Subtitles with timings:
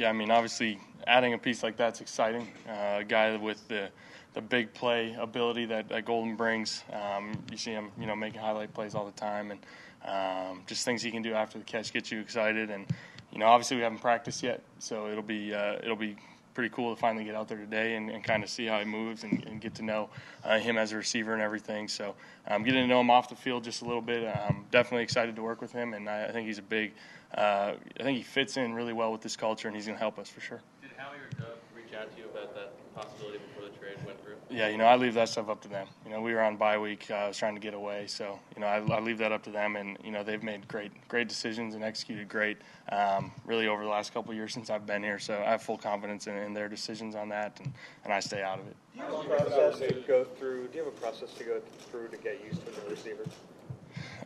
[0.00, 2.48] yeah, I mean, obviously, adding a piece like that's exciting.
[2.66, 3.90] Uh, a guy with the
[4.32, 6.84] the big play ability that, that Golden brings.
[6.92, 9.60] Um, you see him, you know, making highlight plays all the time, and
[10.06, 12.70] um, just things he can do after the catch get you excited.
[12.70, 12.86] And
[13.30, 16.16] you know, obviously, we haven't practiced yet, so it'll be uh, it'll be
[16.54, 18.84] pretty cool to finally get out there today and, and kind of see how he
[18.84, 20.08] moves and, and get to know
[20.44, 21.88] uh, him as a receiver and everything.
[21.88, 22.14] So
[22.48, 24.26] um, getting to know him off the field just a little bit.
[24.26, 26.92] I'm definitely excited to work with him, and I, I think he's a big.
[27.34, 30.00] Uh, I think he fits in really well with this culture, and he's going to
[30.00, 30.60] help us for sure.
[30.82, 31.56] Did Howie or Doug
[31.90, 34.34] reach out to you about that possibility before the trade went through?
[34.50, 35.86] Yeah, you know, I leave that stuff up to them.
[36.04, 37.06] You know, we were on bye week.
[37.10, 39.42] Uh, I was trying to get away, so you know, I, I, leave that up
[39.44, 39.76] to them.
[39.76, 42.58] And you know, they've made great, great decisions and executed great,
[42.90, 45.18] um, really over the last couple years since I've been here.
[45.18, 47.72] So I have full confidence in, in, their decisions on that, and,
[48.04, 48.76] and I stay out of it.
[48.94, 50.68] Do you have a process to go through?
[50.68, 51.60] Do you have a process to go
[51.90, 53.24] through to get used to the receiver?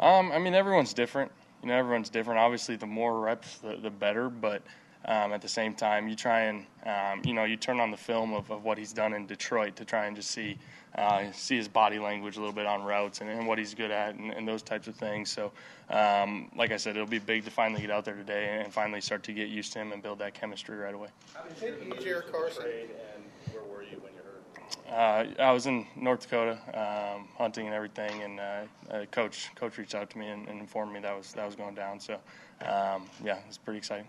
[0.01, 1.31] Um, I mean, everyone's different.
[1.63, 2.41] You know, everyone's different.
[2.41, 4.29] Obviously, the more reps, the, the better.
[4.29, 4.63] But
[5.07, 7.97] um, at the same time, you try and um, you know you turn on the
[7.97, 10.59] film of, of what he's done in Detroit to try and just see
[10.97, 13.91] uh, see his body language a little bit on routes and, and what he's good
[13.91, 15.29] at and, and, those types of things.
[15.29, 15.51] So,
[15.91, 19.01] um, like I said, it'll be big to finally get out there today and finally
[19.01, 21.09] start to get used to him and build that chemistry right away.
[21.35, 22.65] How did you Jared Carson?
[22.65, 25.35] And where were you when you heard?
[25.39, 29.97] Uh, I was in North Dakota um, hunting and everything, and uh, coach coach reached
[29.97, 31.99] out to me and, and, informed me that was that was going down.
[31.99, 32.15] So,
[32.63, 34.07] um, yeah, it's pretty exciting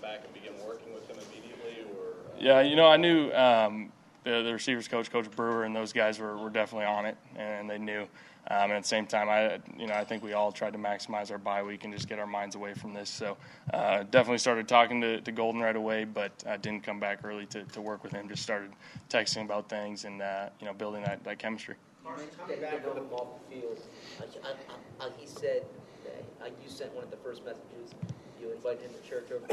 [0.00, 1.84] back and begin working with him immediately?
[1.92, 2.38] Or uh...
[2.38, 3.92] yeah, you know, I knew um,
[4.24, 7.68] the, the, receivers coach, Coach Brewer, and those guys were, were definitely on it, and
[7.68, 8.06] they knew.
[8.48, 10.78] Um, and at the same time, I you know I think we all tried to
[10.78, 13.10] maximize our bye week and just get our minds away from this.
[13.10, 13.36] So
[13.74, 17.44] uh, definitely started talking to, to, Golden right away, but I didn't come back early
[17.46, 18.28] to, to work with him.
[18.28, 18.72] Just started
[19.10, 21.74] texting about things and uh, you know building that, that chemistry.
[22.02, 23.78] Coming back on the off field,
[24.18, 25.62] I, I, I, he said
[26.62, 27.94] you sent one of the first messages
[28.40, 29.44] you invite him to church over.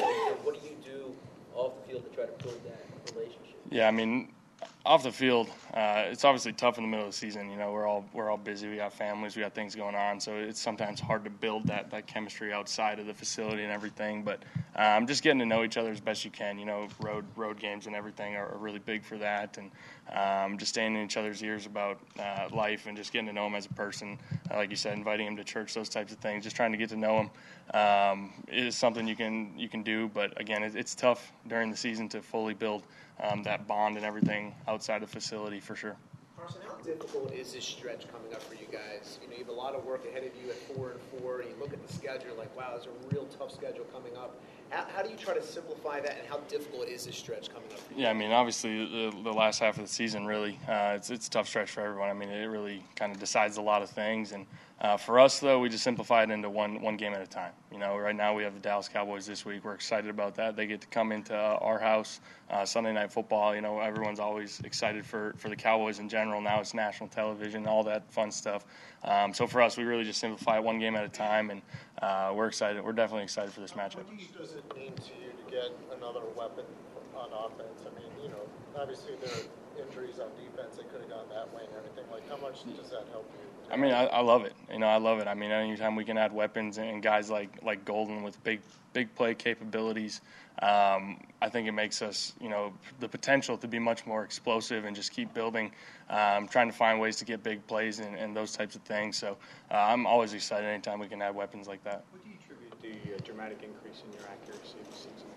[0.44, 1.14] What do you do
[1.56, 3.56] off the field to try to build that relationship?
[3.70, 4.34] Yeah, I mean,
[4.88, 7.52] off the field, uh, it's obviously tough in the middle of the season.
[7.52, 8.70] You know, we're all we're all busy.
[8.70, 9.36] We got families.
[9.36, 10.22] We got things going on.
[10.22, 14.24] So it's sometimes hard to build that that chemistry outside of the facility and everything.
[14.24, 14.44] But
[14.78, 16.58] um, just getting to know each other as best you can.
[16.58, 19.58] You know, road road games and everything are, are really big for that.
[19.58, 19.72] And
[20.14, 23.48] um, just staying in each other's ears about uh, life and just getting to know
[23.48, 24.18] him as a person.
[24.50, 26.46] Uh, like you said, inviting him to church, those types of things.
[26.46, 30.10] Just trying to get to know him um, is something you can you can do.
[30.14, 32.84] But again, it, it's tough during the season to fully build
[33.22, 35.98] um, that bond and everything outside the facility for sure.
[36.38, 39.18] Carson, how difficult is this stretch coming up for you guys?
[39.22, 41.42] You know, you have a lot of work ahead of you at four and four.
[41.42, 44.40] And you look at the schedule, like, wow, there's a real tough schedule coming up.
[44.70, 47.72] How, how, do you try to simplify that, and how difficult is this stretch coming
[47.72, 47.80] up?
[47.96, 51.28] Yeah, I mean, obviously the, the last half of the season really uh, it's it's
[51.28, 52.10] a tough stretch for everyone.
[52.10, 54.46] I mean, it really kind of decides a lot of things, and
[54.80, 57.52] uh, for us, though, we just simplify it into one one game at a time.
[57.72, 59.64] You know, right now we have the Dallas Cowboys this week.
[59.64, 60.56] We're excited about that.
[60.56, 62.20] They get to come into uh, our house
[62.52, 63.56] uh, Sunday night football.
[63.56, 66.42] You know, everyone's always excited for for the Cowboys in general.
[66.42, 68.66] Now it's national television, all that fun stuff.
[69.04, 71.62] Um, so for us, we really just simplify it one game at a time, and
[72.04, 72.84] uh, we're excited.
[72.84, 74.06] We're definitely excited for this matchup.
[74.06, 76.66] What much does it mean to you to get another weapon
[77.16, 77.82] on offense?
[77.82, 78.46] I mean, you know,
[78.80, 82.06] obviously there are injuries on defense that could have gone that way and everything.
[82.12, 83.48] Like, how much does that help you?
[83.72, 84.54] I mean, I, I, love it.
[84.72, 85.28] You know, I love it.
[85.28, 88.60] I mean, anytime we can add weapons and guys like like Golden with big
[88.94, 90.22] big play capabilities,
[90.62, 94.86] um, I think it makes us, you know, the potential to be much more explosive
[94.86, 95.72] and just keep building,
[96.10, 99.18] um, trying to find ways to get big plays and, and those types of things.
[99.18, 99.38] So
[99.72, 102.04] uh, I'm always excited anytime we can add weapons like that.
[102.12, 105.37] What do you attribute the uh, dramatic increase in your accuracy this season?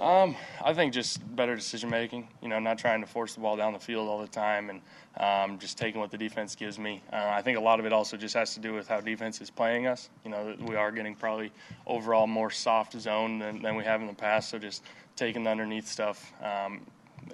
[0.00, 0.34] Um,
[0.64, 2.26] I think just better decision making.
[2.40, 4.80] You know, not trying to force the ball down the field all the time, and
[5.18, 7.02] um, just taking what the defense gives me.
[7.12, 9.42] Uh, I think a lot of it also just has to do with how defense
[9.42, 10.08] is playing us.
[10.24, 11.52] You know, we are getting probably
[11.86, 14.48] overall more soft zone than, than we have in the past.
[14.48, 14.84] So just
[15.16, 16.80] taking the underneath stuff um,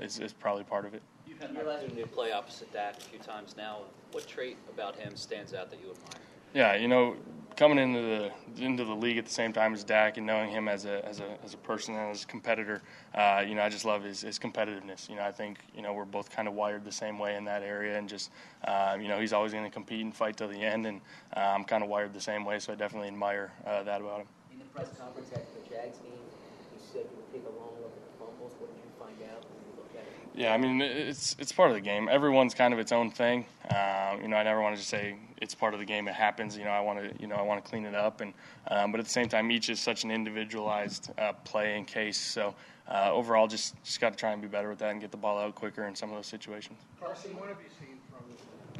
[0.00, 1.02] is, is probably part of it.
[1.24, 3.82] You've had the opportunity to play opposite Dak a few times now.
[4.10, 6.22] What trait about him stands out that you admire?
[6.52, 7.14] Yeah, you know,
[7.56, 10.68] coming into the into the league at the same time as Dak and knowing him
[10.68, 12.82] as a as a as a person and as a competitor,
[13.14, 15.08] uh, you know, I just love his, his competitiveness.
[15.08, 17.44] You know, I think you know we're both kind of wired the same way in
[17.46, 18.30] that area, and just
[18.66, 21.00] uh, you know he's always going to compete and fight till the end, and
[21.36, 24.20] uh, I'm kind of wired the same way, so I definitely admire uh, that about
[24.20, 24.26] him.
[24.52, 27.72] In the press conference after the Jags game, he said you would take a long
[27.80, 28.52] look at the fumbles.
[28.60, 30.25] What did you find out when you looked at it?
[30.36, 32.08] Yeah, I mean it's it's part of the game.
[32.10, 33.46] Everyone's kind of its own thing.
[33.70, 36.08] Um, you know, I never want to just say it's part of the game.
[36.08, 36.58] It happens.
[36.58, 38.34] You know, I want to you know I want to clean it up, and
[38.68, 42.18] um, but at the same time, each is such an individualized uh, play and case.
[42.18, 42.54] So
[42.86, 45.16] uh, overall, just just got to try and be better with that and get the
[45.16, 46.78] ball out quicker in some of those situations.
[47.00, 47.95] Carson, what have you seen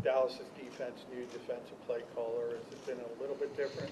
[0.06, 2.50] Dallas's defense, new defensive play caller?
[2.50, 3.91] Has it been a little bit different?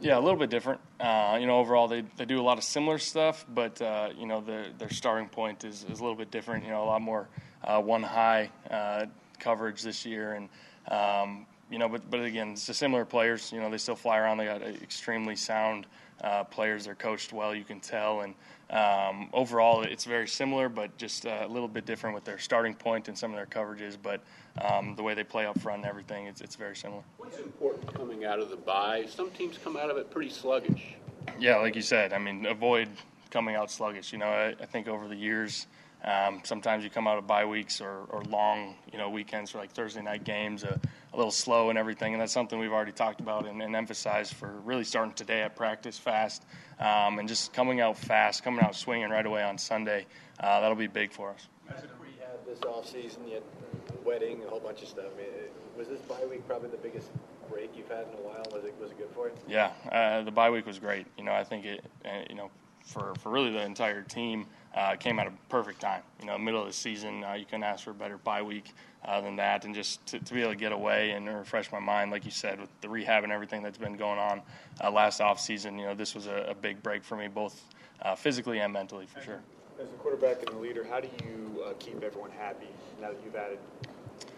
[0.00, 0.80] Yeah, a little bit different.
[0.98, 4.24] Uh, you know, overall they, they do a lot of similar stuff, but uh, you
[4.26, 6.64] know their their starting point is, is a little bit different.
[6.64, 7.28] You know, a lot more
[7.62, 9.04] uh, one high uh,
[9.40, 10.48] coverage this year, and
[10.88, 13.50] um, you know, but but again, it's the similar players.
[13.50, 14.36] You know, they still fly around.
[14.36, 15.86] They got extremely sound
[16.22, 16.84] uh, players.
[16.84, 18.34] They're coached well, you can tell, and
[18.68, 22.74] um, overall it's very similar, but just uh, a little bit different with their starting
[22.74, 23.96] point and some of their coverages.
[24.00, 24.22] But
[24.60, 27.02] um, the way they play up front and everything, it's it's very similar.
[27.16, 29.06] What's important coming out of the bye?
[29.08, 30.96] Some teams come out of it pretty sluggish.
[31.40, 32.88] Yeah, like you said, I mean, avoid
[33.30, 34.12] coming out sluggish.
[34.12, 35.66] You know, I, I think over the years,
[36.04, 39.58] um, sometimes you come out of bye weeks or, or long, you know, weekends for
[39.58, 40.76] like Thursday night games, uh,
[41.12, 44.34] a little slow and everything, and that's something we've already talked about and, and emphasized
[44.34, 46.44] for really starting today at practice fast
[46.78, 50.06] um, and just coming out fast, coming out swinging right away on Sunday.
[50.40, 51.48] Uh, that'll be big for us.
[51.68, 55.06] rehab this offseason, you had a wedding, a whole bunch of stuff.
[55.14, 55.28] I mean,
[55.76, 57.10] was this bye week probably the biggest
[57.50, 58.44] break you've had in a while?
[58.52, 59.34] Was it was it good for you?
[59.46, 61.06] Yeah, uh, the bye week was great.
[61.18, 62.50] You know, I think it, uh, you know,
[62.84, 66.02] for for really the entire team, uh, came at a perfect time.
[66.20, 68.72] You know, middle of the season, uh, you couldn't ask for a better bye week
[69.04, 71.80] uh, than that, and just to, to, be able to get away and refresh my
[71.80, 74.40] mind, like you said, with the rehab and everything that's been going on
[74.82, 75.78] uh, last off season.
[75.78, 77.62] You know, this was a, a big break for me, both
[78.02, 79.40] uh, physically and mentally, for sure.
[79.80, 82.68] As a quarterback and a leader, how do you uh, keep everyone happy
[83.00, 83.58] now that you've added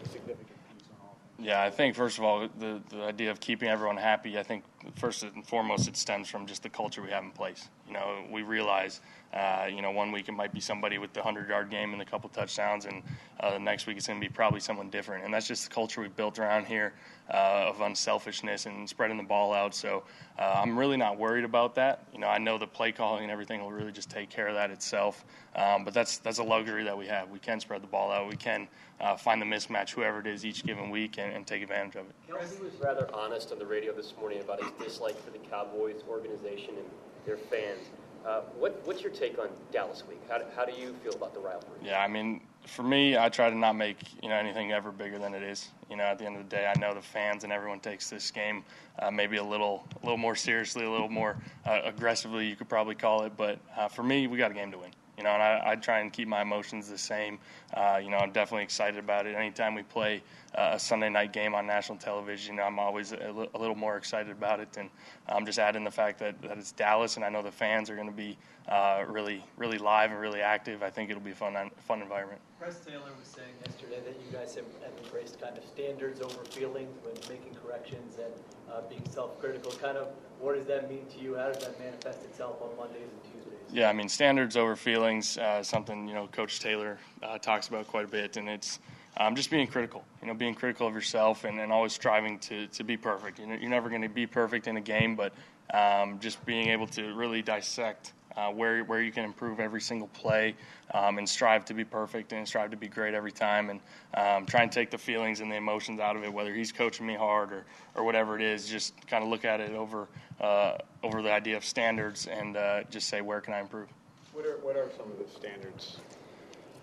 [0.02, 1.46] a significant piece on offense?
[1.46, 4.38] Yeah, I think first of all, the the idea of keeping everyone happy.
[4.38, 4.64] I think
[4.96, 7.68] first and foremost, it stems from just the culture we have in place.
[7.86, 9.00] You know, we realize,
[9.32, 12.02] uh, you know, one week it might be somebody with the hundred yard game and
[12.02, 13.02] a couple touchdowns, and
[13.40, 15.24] uh, the next week it's going to be probably someone different.
[15.24, 16.94] And that's just the culture we've built around here
[17.30, 19.74] uh, of unselfishness and spreading the ball out.
[19.74, 20.04] So
[20.38, 22.04] uh, I'm really not worried about that.
[22.12, 24.54] You know, I know the play calling and everything will really just take care of
[24.54, 25.24] that itself.
[25.56, 27.30] Um, but that's that's a luxury that we have.
[27.30, 28.28] We can spread the ball out.
[28.28, 28.68] We can
[29.00, 32.06] uh, find the mismatch, whoever it is, each given week, and, and take advantage of
[32.06, 32.14] it.
[32.28, 36.02] Kelce was rather honest on the radio this morning about his dislike for the Cowboys
[36.08, 36.86] organization and
[37.26, 37.80] their fans.
[38.26, 40.20] Uh, what, what's your take on Dallas week?
[40.30, 41.78] How do, how do you feel about the rivalry?
[41.82, 45.18] Yeah, I mean, for me, I try to not make you know anything ever bigger
[45.18, 45.68] than it is.
[45.90, 48.08] You know, at the end of the day, I know the fans and everyone takes
[48.08, 48.64] this game
[48.98, 51.36] uh, maybe a little, a little more seriously, a little more
[51.66, 53.36] uh, aggressively, you could probably call it.
[53.36, 54.90] But uh, for me, we got a game to win.
[55.16, 57.38] You know, and I, I try and keep my emotions the same.
[57.72, 59.36] Uh, you know, I'm definitely excited about it.
[59.36, 60.22] Anytime we play
[60.56, 63.96] uh, a Sunday night game on national television, I'm always a, li- a little more
[63.96, 64.76] excited about it.
[64.76, 64.90] And
[65.28, 67.94] I'm just adding the fact that, that it's Dallas, and I know the fans are
[67.94, 68.36] going to be
[68.68, 70.82] uh, really, really live and really active.
[70.82, 71.54] I think it'll be a fun,
[71.86, 72.40] fun environment.
[72.58, 76.44] Press Taylor was saying yesterday that you guys have, have embraced kind of standards over
[76.50, 78.32] feelings when making corrections and
[78.72, 79.70] uh, being self-critical.
[79.72, 80.08] Kind of,
[80.40, 81.36] what does that mean to you?
[81.36, 83.53] How does that manifest itself on Mondays and Tuesdays?
[83.74, 87.88] Yeah, I mean, standards over feelings, uh, something, you know, Coach Taylor uh, talks about
[87.88, 88.78] quite a bit, and it's
[89.16, 92.68] um, just being critical, you know, being critical of yourself and, and always striving to,
[92.68, 93.40] to be perfect.
[93.40, 95.32] You know, you're never going to be perfect in a game, but
[95.76, 100.08] um, just being able to really dissect uh, where where you can improve every single
[100.08, 100.54] play
[100.92, 103.80] um, and strive to be perfect and strive to be great every time and
[104.14, 107.06] um, try and take the feelings and the emotions out of it whether he's coaching
[107.06, 107.64] me hard or,
[107.94, 110.08] or whatever it is just kind of look at it over
[110.40, 113.88] uh, over the idea of standards and uh, just say where can I improve
[114.32, 115.98] what are what are some of the standards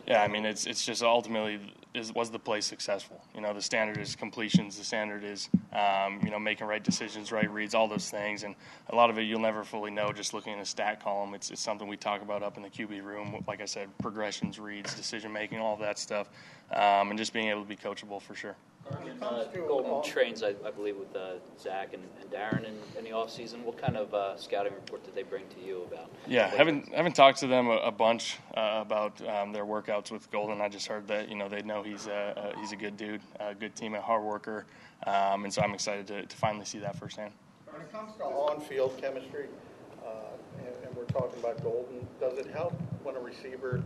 [0.08, 1.60] yeah, I mean it's it's just ultimately
[1.94, 3.22] is was the play successful.
[3.36, 4.78] You know, the standard is completions.
[4.78, 8.56] The standard is um, you know making right decisions, right reads, all those things, and
[8.90, 11.34] a lot of it you'll never fully know just looking in a stat column.
[11.34, 13.44] It's, it's something we talk about up in the QB room.
[13.48, 16.30] Like I said, progressions, reads, decision making, all that stuff,
[16.72, 18.56] um, and just being able to be coachable for sure.
[19.22, 23.12] Uh, Golden trains, I, I believe, with uh, Zach and, and Darren in, in the
[23.12, 23.64] off season.
[23.64, 26.10] What kind of uh, scouting report did they bring to you about?
[26.28, 30.30] Yeah, haven't haven't talked to them a, a bunch uh, about um, their workouts with
[30.32, 30.60] Golden.
[30.60, 33.22] I just heard that you know they know he's a, a he's a good dude,
[33.40, 34.66] a good teammate, hard worker,
[35.06, 37.32] um, and so I'm excited to, to finally see that firsthand.
[37.70, 39.48] When it comes to on-field chemistry,
[40.04, 40.10] uh,
[40.58, 43.82] and, and we're talking about Golden, does it help when a receiver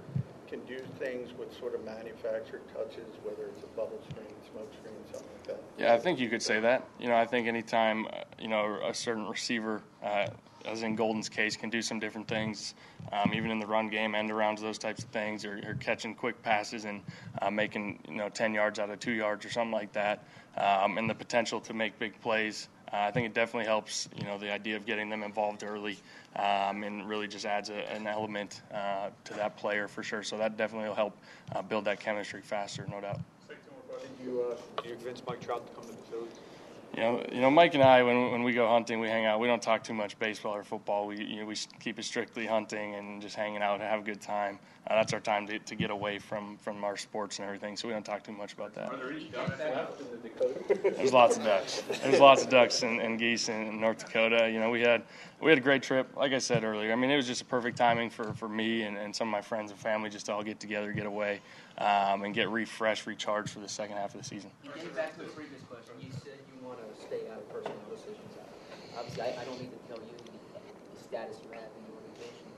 [0.48, 4.96] can do things with sort of manufactured touches, whether it's a bubble screen, smoke screen,
[5.12, 5.64] something like that.
[5.78, 6.88] Yeah, I think you could say that.
[7.00, 10.28] You know, I think anytime uh, you know a certain receiver, uh,
[10.68, 12.76] as in Golden's case, can do some different things,
[13.12, 16.16] um, even in the run game, end arounds, those types of things, or, or catching
[16.16, 17.02] quick passes and
[17.42, 20.24] uh, making you know ten yards out of two yards or something like that,
[20.58, 22.70] um, and the potential to make big plays.
[22.94, 25.98] Uh, I think it definitely helps, you know, the idea of getting them involved early,
[26.36, 30.24] um, and really just adds a, an element uh, to that player for sure.
[30.24, 31.18] So that definitely will help
[31.56, 33.20] uh, build that chemistry faster, no doubt.
[33.48, 36.40] did you uh, you convince Mike Trout to come to the Phillies
[36.96, 39.42] you know, you know, Mike and I, when when we go hunting, we hang out.
[39.42, 41.08] We don't talk too much baseball or football.
[41.08, 44.04] We you know, we keep it strictly hunting and just hanging out, and have a
[44.04, 44.60] good time.
[44.88, 47.76] Uh, that's our time to, to get away from from our sports and everything.
[47.76, 48.92] So we don't talk too much about that.
[50.96, 51.84] There's lots of ducks.
[52.02, 54.50] There's lots of ducks and, and geese in, in North Dakota.
[54.50, 55.04] You know, we had
[55.42, 56.16] we had a great trip.
[56.16, 58.84] Like I said earlier, I mean, it was just a perfect timing for, for me
[58.84, 61.42] and, and some of my friends and family just to all get together, get away,
[61.78, 64.50] um, and get refreshed, recharged for the second half of the season.
[64.64, 66.25] Getting back to the previous question, you said you
[66.76, 68.32] want to stay out of personnel decisions.
[68.98, 72.50] Obviously, I, I don't need to tell you the, status you have in the organization.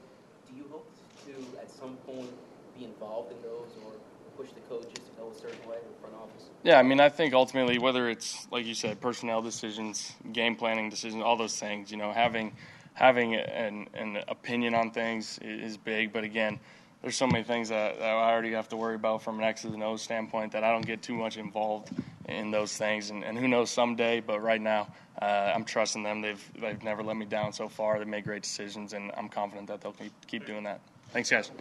[0.50, 0.88] Do you hope
[1.26, 2.32] to, at some point,
[2.78, 3.92] be involved in those or
[4.38, 6.46] push the coaches to go a certain way in front office?
[6.64, 10.90] Yeah, I mean, I think ultimately, whether it's like you said, personnel decisions, game planning
[10.90, 12.54] decisions, all those things, you know, having
[12.94, 16.12] having an, an opinion on things is big.
[16.12, 16.60] But again,
[17.02, 19.74] there's so many things that, that I already have to worry about from an X's
[19.74, 21.92] and O's standpoint that I don't get too much involved
[22.28, 23.10] in those things.
[23.10, 24.20] And, and who knows someday?
[24.20, 24.88] But right now,
[25.22, 26.22] uh, I'm trusting them.
[26.22, 27.98] They've they've never let me down so far.
[27.98, 30.80] They've made great decisions, and I'm confident that they'll keep keep doing that.
[31.12, 31.52] Thanks, guys.